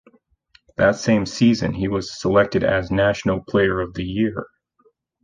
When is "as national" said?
2.63-3.43